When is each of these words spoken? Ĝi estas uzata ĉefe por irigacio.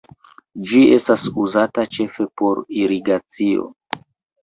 Ĝi 0.71 0.81
estas 0.95 1.27
uzata 1.45 1.87
ĉefe 1.99 2.29
por 2.43 2.65
irigacio. 2.83 3.73